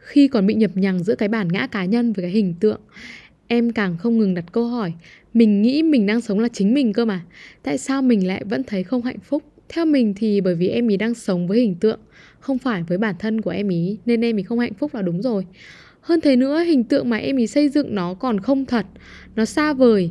khi 0.08 0.28
còn 0.28 0.48
bị 0.48 0.54
nhập 0.54 0.72
nhằng 0.76 1.04
giữa 1.04 1.16
cái 1.16 1.30
bản 1.30 1.48
ngã 1.48 1.68
cá 1.68 1.86
nhân 1.86 2.14
với 2.14 2.24
cái 2.24 2.32
hình 2.32 2.54
tượng. 2.60 2.80
Em 3.48 3.72
càng 3.72 3.98
không 3.98 4.18
ngừng 4.18 4.34
đặt 4.34 4.46
câu 4.52 4.68
hỏi, 4.68 4.94
mình 5.34 5.62
nghĩ 5.62 5.84
mình 5.84 6.06
đang 6.06 6.22
sống 6.22 6.40
là 6.40 6.48
chính 6.48 6.74
mình 6.74 6.94
cơ 6.94 7.06
mà. 7.06 7.22
Tại 7.64 7.78
sao 7.78 8.02
mình 8.02 8.28
lại 8.28 8.44
vẫn 8.50 8.64
thấy 8.64 8.84
không 8.84 9.02
hạnh 9.02 9.20
phúc? 9.20 9.44
Theo 9.70 9.86
mình 9.86 10.14
thì 10.18 10.42
bởi 10.42 10.56
vì 10.56 10.68
em 10.68 10.88
ý 10.88 10.98
đang 10.98 11.14
sống 11.14 11.48
với 11.48 11.60
hình 11.60 11.76
tượng, 11.76 12.00
không 12.40 12.58
phải 12.58 12.84
với 12.84 12.98
bản 12.98 13.16
thân 13.20 13.42
của 13.42 13.50
em 13.50 13.70
ý, 13.70 13.98
nên 14.06 14.22
em 14.22 14.36
ý 14.36 14.44
không 14.44 14.60
hạnh 14.60 14.74
phúc 14.74 14.96
là 14.96 15.02
đúng 15.02 15.22
rồi. 15.22 15.46
Hơn 16.02 16.22
thế 16.22 16.36
nữa, 16.36 16.64
hình 16.64 16.84
tượng 16.84 17.10
mà 17.10 17.18
em 17.18 17.38
ý 17.38 17.48
xây 17.48 17.70
dựng 17.70 17.96
nó 17.96 18.14
còn 18.14 18.40
không 18.40 18.66
thật, 18.66 18.86
nó 19.36 19.46
xa 19.46 19.74
vời. 19.74 20.10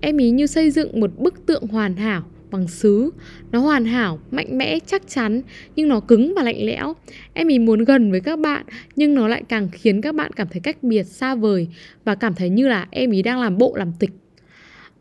Em 0.00 0.16
ý 0.16 0.30
như 0.30 0.46
xây 0.46 0.70
dựng 0.70 1.00
một 1.00 1.18
bức 1.18 1.46
tượng 1.46 1.66
hoàn 1.66 1.96
hảo 1.96 2.24
bằng 2.52 2.68
sứ 2.68 3.10
nó 3.52 3.58
hoàn 3.58 3.84
hảo, 3.84 4.18
mạnh 4.30 4.58
mẽ, 4.58 4.78
chắc 4.86 5.02
chắn, 5.08 5.42
nhưng 5.76 5.88
nó 5.88 6.00
cứng 6.00 6.34
và 6.36 6.42
lạnh 6.42 6.66
lẽo. 6.66 6.94
Em 7.34 7.48
ý 7.48 7.58
muốn 7.58 7.84
gần 7.84 8.10
với 8.10 8.20
các 8.20 8.38
bạn, 8.38 8.64
nhưng 8.96 9.14
nó 9.14 9.28
lại 9.28 9.42
càng 9.48 9.68
khiến 9.72 10.00
các 10.00 10.14
bạn 10.14 10.32
cảm 10.32 10.48
thấy 10.50 10.60
cách 10.60 10.82
biệt 10.82 11.02
xa 11.02 11.34
vời 11.34 11.68
và 12.04 12.14
cảm 12.14 12.34
thấy 12.34 12.48
như 12.48 12.68
là 12.68 12.86
em 12.90 13.10
ý 13.10 13.22
đang 13.22 13.40
làm 13.40 13.58
bộ, 13.58 13.74
làm 13.76 13.92
tịch. 13.98 14.10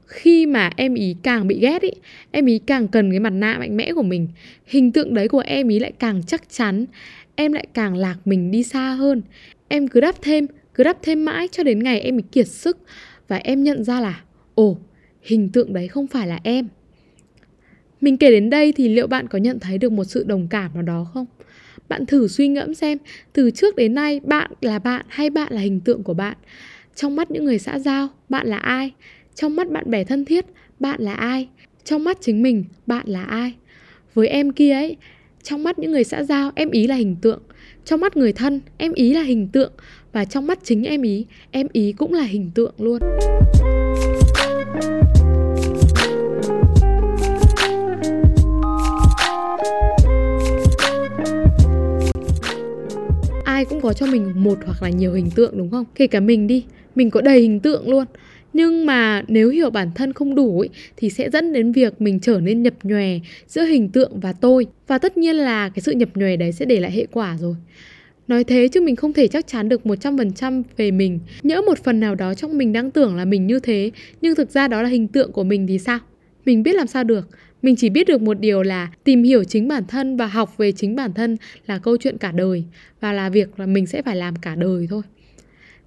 Khi 0.05 0.45
mà 0.45 0.69
em 0.75 0.93
ý 0.93 1.15
càng 1.23 1.47
bị 1.47 1.59
ghét 1.59 1.81
ý, 1.81 1.91
em 2.31 2.45
ý 2.45 2.59
càng 2.59 2.87
cần 2.87 3.11
cái 3.11 3.19
mặt 3.19 3.29
nạ 3.29 3.57
mạnh 3.59 3.77
mẽ 3.77 3.93
của 3.93 4.03
mình. 4.03 4.27
Hình 4.65 4.91
tượng 4.91 5.13
đấy 5.13 5.27
của 5.27 5.39
em 5.39 5.67
ý 5.67 5.79
lại 5.79 5.91
càng 5.99 6.21
chắc 6.27 6.43
chắn, 6.49 6.85
em 7.35 7.53
lại 7.53 7.67
càng 7.73 7.95
lạc 7.95 8.15
mình 8.25 8.51
đi 8.51 8.63
xa 8.63 8.93
hơn. 8.93 9.21
Em 9.67 9.87
cứ 9.87 9.99
đắp 9.99 10.21
thêm, 10.21 10.47
cứ 10.73 10.83
đắp 10.83 10.97
thêm 11.03 11.25
mãi 11.25 11.47
cho 11.51 11.63
đến 11.63 11.83
ngày 11.83 11.99
em 11.99 12.17
ý 12.17 12.23
kiệt 12.31 12.47
sức 12.47 12.77
và 13.27 13.35
em 13.35 13.63
nhận 13.63 13.83
ra 13.83 14.01
là, 14.01 14.21
ồ, 14.55 14.77
hình 15.21 15.49
tượng 15.49 15.73
đấy 15.73 15.87
không 15.87 16.07
phải 16.07 16.27
là 16.27 16.39
em 16.43 16.67
mình 18.01 18.17
kể 18.17 18.31
đến 18.31 18.49
đây 18.49 18.71
thì 18.71 18.89
liệu 18.89 19.07
bạn 19.07 19.27
có 19.27 19.37
nhận 19.37 19.59
thấy 19.59 19.77
được 19.77 19.91
một 19.91 20.03
sự 20.03 20.23
đồng 20.23 20.47
cảm 20.47 20.73
nào 20.73 20.83
đó 20.83 21.07
không? 21.13 21.25
Bạn 21.89 22.05
thử 22.05 22.27
suy 22.27 22.47
ngẫm 22.47 22.73
xem, 22.73 22.97
từ 23.33 23.51
trước 23.51 23.75
đến 23.75 23.93
nay 23.93 24.19
bạn 24.23 24.51
là 24.61 24.79
bạn 24.79 25.05
hay 25.07 25.29
bạn 25.29 25.53
là 25.53 25.61
hình 25.61 25.79
tượng 25.79 26.03
của 26.03 26.13
bạn? 26.13 26.37
Trong 26.95 27.15
mắt 27.15 27.31
những 27.31 27.45
người 27.45 27.59
xã 27.59 27.79
giao, 27.79 28.07
bạn 28.29 28.47
là 28.47 28.57
ai? 28.57 28.91
Trong 29.35 29.55
mắt 29.55 29.71
bạn 29.71 29.91
bè 29.91 30.03
thân 30.03 30.25
thiết, 30.25 30.45
bạn 30.79 31.01
là 31.01 31.13
ai? 31.13 31.47
Trong 31.83 32.03
mắt 32.03 32.17
chính 32.21 32.41
mình, 32.43 32.63
bạn 32.87 33.07
là 33.07 33.23
ai? 33.23 33.53
Với 34.13 34.27
em 34.27 34.51
kia 34.51 34.73
ấy, 34.73 34.97
trong 35.43 35.63
mắt 35.63 35.79
những 35.79 35.91
người 35.91 36.03
xã 36.03 36.23
giao, 36.23 36.51
em 36.55 36.71
ý 36.71 36.87
là 36.87 36.95
hình 36.95 37.15
tượng. 37.21 37.41
Trong 37.85 37.99
mắt 37.99 38.17
người 38.17 38.33
thân, 38.33 38.61
em 38.77 38.93
ý 38.93 39.13
là 39.13 39.21
hình 39.21 39.47
tượng. 39.47 39.71
Và 40.11 40.25
trong 40.25 40.47
mắt 40.47 40.59
chính 40.63 40.83
em 40.83 41.01
ý 41.01 41.25
em 41.51 41.67
ý 41.73 41.91
cũng 41.91 42.13
là 42.13 42.23
hình 42.23 42.51
tượng 42.55 42.73
luôn. 42.77 42.99
Ai 53.61 53.65
cũng 53.65 53.81
có 53.81 53.93
cho 53.93 54.05
mình 54.05 54.31
một 54.35 54.57
hoặc 54.65 54.83
là 54.83 54.89
nhiều 54.89 55.13
hình 55.13 55.29
tượng 55.35 55.57
đúng 55.57 55.71
không? 55.71 55.85
Kể 55.95 56.07
cả 56.07 56.19
mình 56.19 56.47
đi 56.47 56.63
mình 56.95 57.09
có 57.09 57.21
đầy 57.21 57.41
hình 57.41 57.59
tượng 57.59 57.89
luôn. 57.89 58.05
Nhưng 58.53 58.85
mà 58.85 59.23
nếu 59.27 59.49
hiểu 59.49 59.69
bản 59.69 59.91
thân 59.95 60.13
không 60.13 60.35
đủ 60.35 60.59
ấy, 60.59 60.69
thì 60.97 61.09
sẽ 61.09 61.29
dẫn 61.29 61.53
đến 61.53 61.71
việc 61.71 62.01
mình 62.01 62.19
trở 62.19 62.39
nên 62.39 62.63
nhập 62.63 62.73
nhòe 62.83 63.19
giữa 63.47 63.63
hình 63.63 63.89
tượng 63.89 64.19
và 64.19 64.33
tôi. 64.33 64.67
Và 64.87 64.97
tất 64.97 65.17
nhiên 65.17 65.35
là 65.35 65.69
cái 65.69 65.81
sự 65.81 65.91
nhập 65.91 66.09
nhòe 66.15 66.35
đấy 66.35 66.51
sẽ 66.51 66.65
để 66.65 66.79
lại 66.79 66.91
hệ 66.91 67.05
quả 67.11 67.37
rồi. 67.39 67.55
Nói 68.27 68.43
thế 68.43 68.67
chứ 68.67 68.81
mình 68.81 68.95
không 68.95 69.13
thể 69.13 69.27
chắc 69.27 69.47
chắn 69.47 69.69
được 69.69 69.85
100% 69.85 70.63
về 70.77 70.91
mình. 70.91 71.19
Nhỡ 71.43 71.61
một 71.61 71.83
phần 71.83 71.99
nào 71.99 72.15
đó 72.15 72.33
trong 72.33 72.57
mình 72.57 72.73
đang 72.73 72.91
tưởng 72.91 73.15
là 73.15 73.25
mình 73.25 73.47
như 73.47 73.59
thế 73.59 73.91
Nhưng 74.21 74.35
thực 74.35 74.51
ra 74.51 74.67
đó 74.67 74.81
là 74.81 74.89
hình 74.89 75.07
tượng 75.07 75.31
của 75.31 75.43
mình 75.43 75.67
thì 75.67 75.79
sao? 75.79 75.99
Mình 76.45 76.63
biết 76.63 76.75
làm 76.75 76.87
sao 76.87 77.03
được. 77.03 77.29
Mình 77.61 77.75
chỉ 77.75 77.89
biết 77.89 78.07
được 78.07 78.21
một 78.21 78.39
điều 78.39 78.63
là 78.63 78.91
tìm 79.03 79.23
hiểu 79.23 79.43
chính 79.43 79.67
bản 79.67 79.83
thân 79.87 80.17
và 80.17 80.27
học 80.27 80.57
về 80.57 80.71
chính 80.71 80.95
bản 80.95 81.13
thân 81.13 81.37
là 81.67 81.77
câu 81.77 81.97
chuyện 81.97 82.17
cả 82.17 82.31
đời 82.31 82.63
Và 82.99 83.13
là 83.13 83.29
việc 83.29 83.59
là 83.59 83.65
mình 83.65 83.87
sẽ 83.87 84.01
phải 84.01 84.15
làm 84.15 84.35
cả 84.35 84.55
đời 84.55 84.87
thôi. 84.89 85.01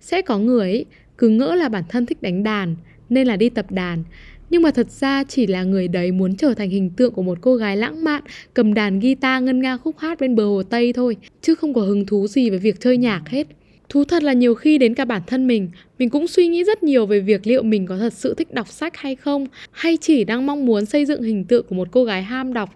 Sẽ 0.00 0.22
có 0.22 0.38
người 0.38 0.70
ấy, 0.70 0.84
cứ 1.18 1.28
ngỡ 1.28 1.54
là 1.54 1.68
bản 1.68 1.84
thân 1.88 2.06
thích 2.06 2.22
đánh 2.22 2.42
đàn 2.42 2.76
nên 3.08 3.26
là 3.26 3.36
đi 3.36 3.48
tập 3.48 3.66
đàn. 3.70 4.04
Nhưng 4.50 4.62
mà 4.62 4.70
thật 4.70 4.90
ra 4.90 5.24
chỉ 5.24 5.46
là 5.46 5.62
người 5.62 5.88
đấy 5.88 6.12
muốn 6.12 6.36
trở 6.36 6.54
thành 6.54 6.70
hình 6.70 6.90
tượng 6.90 7.12
của 7.14 7.22
một 7.22 7.38
cô 7.40 7.56
gái 7.56 7.76
lãng 7.76 8.04
mạn 8.04 8.22
cầm 8.54 8.74
đàn 8.74 9.00
guitar 9.00 9.42
ngân 9.42 9.60
nga 9.60 9.76
khúc 9.76 9.98
hát 9.98 10.20
bên 10.20 10.34
bờ 10.34 10.44
hồ 10.44 10.62
Tây 10.62 10.92
thôi 10.92 11.16
chứ 11.42 11.54
không 11.54 11.74
có 11.74 11.80
hứng 11.80 12.06
thú 12.06 12.26
gì 12.26 12.50
với 12.50 12.58
việc 12.58 12.80
chơi 12.80 12.96
nhạc 12.96 13.22
hết. 13.26 13.46
Thú 13.94 14.04
thật 14.04 14.22
là 14.22 14.32
nhiều 14.32 14.54
khi 14.54 14.78
đến 14.78 14.94
cả 14.94 15.04
bản 15.04 15.22
thân 15.26 15.46
mình, 15.46 15.70
mình 15.98 16.10
cũng 16.10 16.26
suy 16.26 16.48
nghĩ 16.48 16.64
rất 16.64 16.82
nhiều 16.82 17.06
về 17.06 17.20
việc 17.20 17.46
liệu 17.46 17.62
mình 17.62 17.86
có 17.86 17.98
thật 17.98 18.12
sự 18.12 18.34
thích 18.34 18.54
đọc 18.54 18.68
sách 18.68 18.96
hay 18.96 19.16
không, 19.16 19.46
hay 19.70 19.96
chỉ 19.96 20.24
đang 20.24 20.46
mong 20.46 20.66
muốn 20.66 20.86
xây 20.86 21.04
dựng 21.04 21.22
hình 21.22 21.44
tượng 21.44 21.66
của 21.68 21.74
một 21.74 21.88
cô 21.90 22.04
gái 22.04 22.22
ham 22.22 22.52
đọc. 22.52 22.70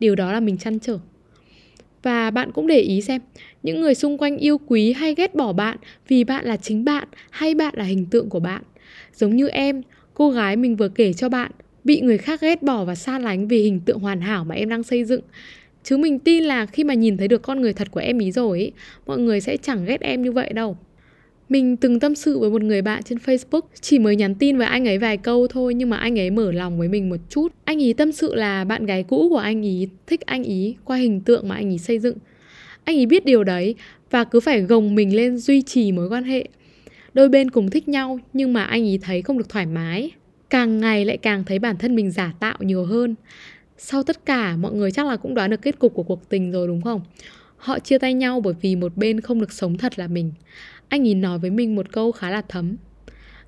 Điều 0.00 0.14
đó 0.14 0.32
là 0.32 0.40
mình 0.40 0.58
chăn 0.58 0.78
trở. 0.78 0.98
Và 2.02 2.30
bạn 2.30 2.52
cũng 2.52 2.66
để 2.66 2.80
ý 2.80 3.00
xem, 3.00 3.20
những 3.62 3.80
người 3.80 3.94
xung 3.94 4.18
quanh 4.18 4.36
yêu 4.36 4.58
quý 4.58 4.92
hay 4.92 5.14
ghét 5.14 5.34
bỏ 5.34 5.52
bạn 5.52 5.78
vì 6.08 6.24
bạn 6.24 6.44
là 6.44 6.56
chính 6.56 6.84
bạn 6.84 7.08
hay 7.30 7.54
bạn 7.54 7.74
là 7.76 7.84
hình 7.84 8.06
tượng 8.06 8.28
của 8.28 8.40
bạn. 8.40 8.62
Giống 9.14 9.36
như 9.36 9.48
em, 9.48 9.82
cô 10.14 10.30
gái 10.30 10.56
mình 10.56 10.76
vừa 10.76 10.88
kể 10.88 11.12
cho 11.12 11.28
bạn, 11.28 11.50
bị 11.84 12.00
người 12.00 12.18
khác 12.18 12.40
ghét 12.40 12.62
bỏ 12.62 12.84
và 12.84 12.94
xa 12.94 13.18
lánh 13.18 13.48
vì 13.48 13.62
hình 13.62 13.80
tượng 13.80 13.98
hoàn 13.98 14.20
hảo 14.20 14.44
mà 14.44 14.54
em 14.54 14.68
đang 14.68 14.82
xây 14.82 15.04
dựng. 15.04 15.22
Chứ 15.84 15.96
mình 15.96 16.18
tin 16.18 16.44
là 16.44 16.66
khi 16.66 16.84
mà 16.84 16.94
nhìn 16.94 17.16
thấy 17.16 17.28
được 17.28 17.42
con 17.42 17.60
người 17.60 17.72
thật 17.72 17.90
của 17.90 18.00
em 18.00 18.18
ý 18.18 18.32
rồi 18.32 18.60
ý, 18.60 18.72
mọi 19.06 19.18
người 19.18 19.40
sẽ 19.40 19.56
chẳng 19.56 19.84
ghét 19.84 20.00
em 20.00 20.22
như 20.22 20.32
vậy 20.32 20.52
đâu. 20.52 20.76
Mình 21.48 21.76
từng 21.76 22.00
tâm 22.00 22.14
sự 22.14 22.38
với 22.38 22.50
một 22.50 22.62
người 22.62 22.82
bạn 22.82 23.02
trên 23.02 23.18
Facebook 23.18 23.60
Chỉ 23.80 23.98
mới 23.98 24.16
nhắn 24.16 24.34
tin 24.34 24.58
với 24.58 24.66
anh 24.66 24.88
ấy 24.88 24.98
vài 24.98 25.16
câu 25.16 25.46
thôi 25.46 25.74
Nhưng 25.74 25.90
mà 25.90 25.96
anh 25.96 26.18
ấy 26.18 26.30
mở 26.30 26.52
lòng 26.52 26.78
với 26.78 26.88
mình 26.88 27.08
một 27.08 27.16
chút. 27.28 27.48
Anh 27.64 27.82
ấy 27.82 27.94
tâm 27.94 28.12
sự 28.12 28.34
là 28.34 28.64
bạn 28.64 28.86
gái 28.86 29.02
cũ 29.02 29.28
của 29.28 29.38
anh 29.38 29.66
ấy 29.66 29.88
Thích 30.06 30.20
anh 30.20 30.44
ấy 30.44 30.76
qua 30.84 30.96
hình 30.96 31.20
tượng 31.20 31.48
mà 31.48 31.54
anh 31.54 31.68
ấy 31.68 31.78
xây 31.78 31.98
dựng. 31.98 32.16
Anh 32.84 32.96
ấy 32.96 33.06
biết 33.06 33.24
điều 33.24 33.44
đấy 33.44 33.74
Và 34.10 34.24
cứ 34.24 34.40
phải 34.40 34.60
gồng 34.60 34.94
mình 34.94 35.16
lên 35.16 35.36
duy 35.36 35.62
trì 35.62 35.92
mối 35.92 36.08
quan 36.08 36.24
hệ. 36.24 36.48
Đôi 37.14 37.28
bên 37.28 37.50
cùng 37.50 37.70
thích 37.70 37.88
nhau 37.88 38.18
Nhưng 38.32 38.52
mà 38.52 38.64
anh 38.64 38.82
ấy 38.82 38.98
thấy 39.02 39.22
không 39.22 39.38
được 39.38 39.48
thoải 39.48 39.66
mái. 39.66 40.10
Càng 40.50 40.80
ngày 40.80 41.04
lại 41.04 41.16
càng 41.16 41.44
thấy 41.44 41.58
bản 41.58 41.76
thân 41.76 41.94
mình 41.94 42.10
giả 42.10 42.32
tạo 42.40 42.56
nhiều 42.60 42.84
hơn. 42.84 43.14
Sau 43.76 44.02
tất 44.02 44.26
cả 44.26 44.56
mọi 44.56 44.72
người 44.72 44.90
chắc 44.90 45.06
là 45.06 45.16
cũng 45.16 45.34
đoán 45.34 45.50
được 45.50 45.62
kết 45.62 45.78
cục 45.78 45.94
của 45.94 46.02
cuộc 46.02 46.28
tình 46.28 46.52
rồi 46.52 46.66
đúng 46.66 46.82
không? 46.82 47.00
Họ 47.56 47.78
chia 47.78 47.98
tay 47.98 48.14
nhau 48.14 48.40
bởi 48.40 48.54
vì 48.60 48.76
một 48.76 48.96
bên 48.96 49.20
không 49.20 49.40
được 49.40 49.52
sống 49.52 49.78
thật 49.78 49.98
là 49.98 50.06
mình. 50.06 50.32
Anh 50.88 51.06
ấy 51.08 51.14
nói 51.14 51.38
với 51.38 51.50
mình 51.50 51.74
một 51.74 51.92
câu 51.92 52.12
khá 52.12 52.30
là 52.30 52.42
thấm. 52.48 52.76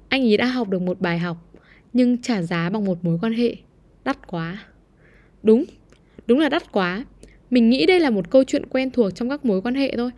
Anh 0.09 0.23
ấy 0.23 0.37
đã 0.37 0.47
học 0.47 0.68
được 0.68 0.83
một 0.83 1.00
bài 1.00 1.18
học 1.18 1.37
Nhưng 1.92 2.23
trả 2.23 2.42
giá 2.42 2.71
bằng 2.71 2.85
một 2.85 3.04
mối 3.04 3.18
quan 3.23 3.33
hệ. 3.33 3.56
Đắt 4.04 4.26
quá. 4.26 4.64
Đúng, 5.42 5.64
đúng 6.26 6.38
là 6.38 6.49
đắt 6.49 6.73
quá. 6.73 7.04
Mình 7.50 7.71
nghĩ 7.71 7.87
đây 7.87 8.00
là 8.00 8.11
một 8.11 8.30
câu 8.30 8.45
chuyện 8.45 8.66
quen 8.66 8.90
thuộc 8.90 9.14
trong 9.14 9.28
các 9.30 9.45
mối 9.45 9.62
quan 9.62 9.75
hệ 9.75 9.97
thôi 9.97 10.11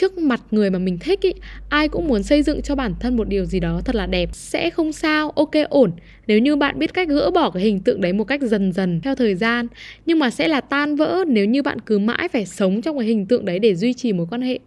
trước 0.00 0.18
mặt 0.18 0.40
người 0.50 0.70
mà 0.70 0.78
mình 0.78 0.98
thích 0.98 1.20
ý, 1.20 1.32
ai 1.68 1.88
cũng 1.88 2.08
muốn 2.08 2.22
xây 2.22 2.42
dựng 2.42 2.62
cho 2.62 2.74
bản 2.74 2.94
thân 3.00 3.16
một 3.16 3.28
điều 3.28 3.44
gì 3.44 3.60
đó 3.60 3.80
thật 3.84 3.94
là 3.94 4.06
đẹp 4.06 4.28
sẽ 4.32 4.70
không 4.70 4.92
sao 4.92 5.30
ok 5.30 5.50
ổn 5.68 5.92
nếu 6.26 6.38
như 6.38 6.56
bạn 6.56 6.78
biết 6.78 6.94
cách 6.94 7.08
gỡ 7.08 7.30
bỏ 7.30 7.50
cái 7.50 7.62
hình 7.62 7.80
tượng 7.80 8.00
đấy 8.00 8.12
một 8.12 8.24
cách 8.24 8.42
dần 8.42 8.72
dần 8.72 9.00
theo 9.00 9.14
thời 9.14 9.34
gian 9.34 9.66
nhưng 10.06 10.18
mà 10.18 10.30
sẽ 10.30 10.48
là 10.48 10.60
tan 10.60 10.96
vỡ 10.96 11.24
nếu 11.28 11.44
như 11.44 11.62
bạn 11.62 11.80
cứ 11.80 11.98
mãi 11.98 12.28
phải 12.28 12.46
sống 12.46 12.82
trong 12.82 12.98
cái 12.98 13.06
hình 13.06 13.26
tượng 13.26 13.44
đấy 13.44 13.58
để 13.58 13.74
duy 13.74 13.94
trì 13.94 14.12
mối 14.12 14.26
quan 14.30 14.42
hệ 14.42 14.58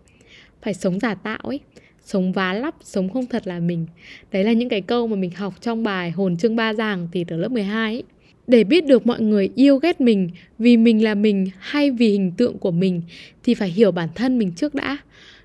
phải 0.61 0.73
sống 0.73 0.99
giả 0.99 1.13
tạo 1.13 1.41
ấy 1.43 1.59
sống 2.05 2.31
vá 2.31 2.53
lắp, 2.53 2.75
sống 2.81 3.09
không 3.09 3.25
thật 3.25 3.47
là 3.47 3.59
mình. 3.59 3.85
Đấy 4.31 4.43
là 4.43 4.53
những 4.53 4.69
cái 4.69 4.81
câu 4.81 5.07
mà 5.07 5.15
mình 5.15 5.31
học 5.31 5.53
trong 5.61 5.83
bài 5.83 6.11
Hồn 6.11 6.37
chương 6.37 6.55
ba 6.55 6.73
giảng 6.73 7.07
thì 7.11 7.23
từ 7.23 7.37
lớp 7.37 7.51
12 7.51 7.93
ấy. 7.93 8.03
Để 8.47 8.63
biết 8.63 8.85
được 8.85 9.07
mọi 9.07 9.21
người 9.21 9.49
yêu 9.55 9.77
ghét 9.77 10.01
mình 10.01 10.29
vì 10.59 10.77
mình 10.77 11.03
là 11.03 11.15
mình 11.15 11.49
hay 11.59 11.91
vì 11.91 12.09
hình 12.09 12.31
tượng 12.37 12.57
của 12.57 12.71
mình 12.71 13.01
thì 13.43 13.53
phải 13.53 13.69
hiểu 13.69 13.91
bản 13.91 14.09
thân 14.15 14.37
mình 14.37 14.51
trước 14.51 14.75
đã. 14.75 14.97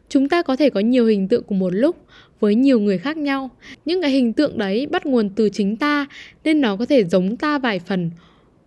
Chúng 0.08 0.28
ta 0.28 0.42
có 0.42 0.56
thể 0.56 0.70
có 0.70 0.80
nhiều 0.80 1.06
hình 1.06 1.28
tượng 1.28 1.42
cùng 1.42 1.58
một 1.58 1.74
lúc 1.74 1.96
với 2.40 2.54
nhiều 2.54 2.80
người 2.80 2.98
khác 2.98 3.16
nhau. 3.16 3.50
Những 3.84 4.02
cái 4.02 4.10
hình 4.10 4.32
tượng 4.32 4.58
đấy 4.58 4.86
bắt 4.86 5.06
nguồn 5.06 5.28
từ 5.28 5.48
chính 5.48 5.76
ta 5.76 6.06
nên 6.44 6.60
nó 6.60 6.76
có 6.76 6.86
thể 6.86 7.04
giống 7.04 7.36
ta 7.36 7.58
vài 7.58 7.78
phần, 7.78 8.10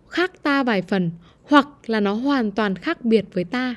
khác 0.08 0.42
ta 0.42 0.62
vài 0.62 0.82
phần 0.82 1.10
hoặc 1.44 1.68
là 1.86 2.00
nó 2.00 2.12
hoàn 2.12 2.50
toàn 2.50 2.76
khác 2.76 3.04
biệt 3.04 3.24
với 3.32 3.44
ta 3.44 3.74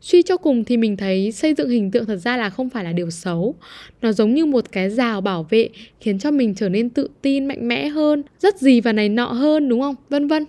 suy 0.00 0.22
cho 0.22 0.36
cùng 0.36 0.64
thì 0.64 0.76
mình 0.76 0.96
thấy 0.96 1.32
xây 1.32 1.54
dựng 1.54 1.68
hình 1.68 1.90
tượng 1.90 2.06
thật 2.06 2.16
ra 2.16 2.36
là 2.36 2.50
không 2.50 2.70
phải 2.70 2.84
là 2.84 2.92
điều 2.92 3.10
xấu. 3.10 3.54
Nó 4.02 4.12
giống 4.12 4.34
như 4.34 4.46
một 4.46 4.72
cái 4.72 4.90
rào 4.90 5.20
bảo 5.20 5.46
vệ 5.50 5.68
khiến 6.00 6.18
cho 6.18 6.30
mình 6.30 6.54
trở 6.54 6.68
nên 6.68 6.90
tự 6.90 7.08
tin, 7.22 7.46
mạnh 7.46 7.68
mẽ 7.68 7.88
hơn, 7.88 8.22
rất 8.38 8.58
gì 8.58 8.80
và 8.80 8.92
này 8.92 9.08
nọ 9.08 9.26
hơn, 9.26 9.68
đúng 9.68 9.80
không? 9.80 9.94
Vân 10.08 10.28
vân. 10.28 10.44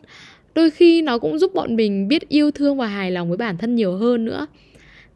Đôi 0.56 0.70
khi 0.70 1.02
nó 1.02 1.18
cũng 1.18 1.40
giúp 1.40 1.54
bọn 1.54 1.76
mình 1.76 2.08
biết 2.08 2.30
yêu 2.30 2.52
thương 2.52 2.78
và 2.78 2.88
hài 2.88 3.12
lòng 3.12 3.30
với 3.30 3.38
bản 3.38 3.58
thân 3.58 3.76
nhiều 3.76 3.98
hơn 3.98 4.26
nữa. 4.26 4.48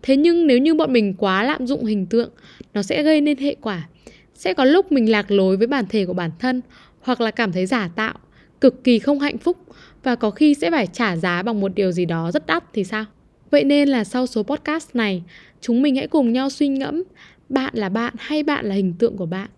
Thế 0.02 0.18
nhưng 0.18 0.48
nếu 0.48 0.58
như 0.58 0.74
bọn 0.74 0.94
mình 0.94 1.14
quá 1.18 1.44
lạm 1.44 1.68
dụng 1.68 1.86
hình 1.86 2.06
tượng, 2.06 2.30
nó 2.74 2.84
sẽ 2.84 3.04
gây 3.04 3.22
nên 3.22 3.38
hệ 3.38 3.56
quả. 3.62 3.88
Sẽ 4.34 4.54
có 4.54 4.66
lúc 4.66 4.92
mình 4.92 5.12
lạc 5.12 5.32
lối 5.32 5.58
với 5.58 5.68
bản 5.68 5.86
thể 5.90 6.06
của 6.06 6.14
bản 6.14 6.32
thân, 6.40 6.62
hoặc 7.02 7.22
là 7.22 7.32
cảm 7.32 7.52
thấy 7.52 7.66
giả 7.66 7.90
tạo, 7.96 8.14
cực 8.62 8.84
kỳ 8.84 9.00
không 9.00 9.20
hạnh 9.20 9.38
phúc, 9.38 9.58
và 10.04 10.16
có 10.16 10.30
khi 10.30 10.54
sẽ 10.54 10.72
phải 10.72 10.88
trả 10.88 11.16
giá 11.16 11.44
bằng 11.44 11.60
một 11.60 11.76
điều 11.76 11.92
gì 11.92 12.06
đó 12.06 12.32
rất 12.32 12.48
đắt 12.48 12.64
thì 12.74 12.84
sao? 12.84 13.06
Vậy 13.54 13.64
nên 13.64 13.90
là 13.90 14.04
sau 14.04 14.28
số 14.28 14.44
podcast 14.44 14.96
này, 14.96 15.24
chúng 15.62 15.82
mình 15.82 15.96
hãy 15.96 16.08
cùng 16.08 16.34
nhau 16.34 16.50
suy 16.50 16.68
ngẫm 16.68 17.04
bạn 17.50 17.74
là 17.76 17.90
bạn 17.90 18.14
hay 18.18 18.44
bạn 18.44 18.66
là 18.66 18.76
hình 18.76 18.94
tượng 19.00 19.18
của 19.18 19.26
bạn. 19.26 19.50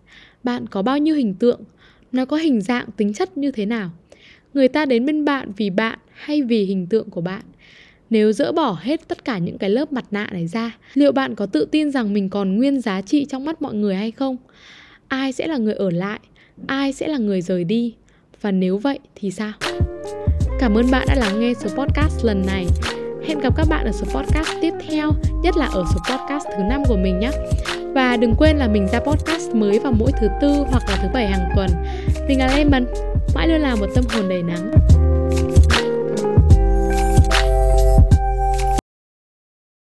Bạn 0.44 0.66
có 0.66 0.82
bao 0.82 0.98
nhiêu 0.98 1.14
hình 1.14 1.34
tượng? 1.34 1.60
Nó 2.12 2.24
có 2.24 2.36
hình 2.36 2.60
dạng, 2.60 2.86
tính 2.96 3.12
chất 3.12 3.38
như 3.38 3.50
thế 3.50 3.66
nào? 3.66 3.90
Người 4.54 4.68
ta 4.68 4.86
đến 4.86 5.06
bên 5.06 5.24
bạn 5.24 5.52
vì 5.56 5.70
bạn 5.70 5.98
hay 6.12 6.42
vì 6.42 6.64
hình 6.64 6.86
tượng 6.86 7.10
của 7.10 7.20
bạn? 7.20 7.42
Nếu 8.10 8.32
dỡ 8.32 8.52
bỏ 8.52 8.78
hết 8.80 9.08
tất 9.08 9.24
cả 9.24 9.38
những 9.38 9.58
cái 9.58 9.70
lớp 9.70 9.92
mặt 9.92 10.04
nạ 10.10 10.28
này 10.32 10.46
ra, 10.46 10.76
liệu 10.94 11.12
bạn 11.12 11.34
có 11.34 11.46
tự 11.46 11.64
tin 11.64 11.90
rằng 11.90 12.12
mình 12.12 12.30
còn 12.30 12.56
nguyên 12.56 12.80
giá 12.80 13.00
trị 13.00 13.24
trong 13.24 13.44
mắt 13.44 13.62
mọi 13.62 13.74
người 13.74 13.94
hay 13.94 14.10
không? 14.10 14.36
Ai 15.08 15.32
sẽ 15.32 15.46
là 15.46 15.56
người 15.56 15.74
ở 15.74 15.90
lại? 15.90 16.20
Ai 16.66 16.92
sẽ 16.92 17.08
là 17.08 17.18
người 17.18 17.42
rời 17.42 17.64
đi? 17.64 17.94
Và 18.40 18.50
nếu 18.52 18.78
vậy 18.78 18.98
thì 19.14 19.30
sao? 19.30 19.52
Cảm 20.60 20.74
ơn 20.74 20.90
bạn 20.90 21.06
đã 21.08 21.14
lắng 21.14 21.40
nghe 21.40 21.54
số 21.54 21.68
podcast 21.68 22.24
lần 22.24 22.42
này. 22.46 22.66
Hẹn 23.26 23.38
gặp 23.38 23.52
các 23.56 23.66
bạn 23.68 23.86
ở 23.86 23.92
số 23.92 24.06
podcast 24.14 24.48
tiếp 24.62 24.72
theo, 24.88 25.12
nhất 25.42 25.56
là 25.56 25.66
ở 25.66 25.84
số 25.94 26.00
podcast 26.10 26.46
thứ 26.56 26.62
năm 26.62 26.82
của 26.88 26.96
mình 26.96 27.18
nhé. 27.18 27.30
Và 27.94 28.16
đừng 28.16 28.34
quên 28.38 28.56
là 28.56 28.68
mình 28.68 28.86
ra 28.92 29.00
podcast 29.00 29.54
mới 29.54 29.78
vào 29.78 29.92
mỗi 29.92 30.12
thứ 30.20 30.28
tư 30.40 30.48
hoặc 30.70 30.82
là 30.88 30.96
thứ 31.02 31.08
bảy 31.14 31.26
hàng 31.26 31.50
tuần. 31.56 31.70
Mình 32.28 32.38
là 32.38 32.56
Lemon, 32.56 32.84
mãi 33.34 33.48
luôn 33.48 33.60
là 33.60 33.74
một 33.74 33.86
tâm 33.94 34.04
hồn 34.14 34.28
đầy 34.28 34.42
nắng. 34.42 34.70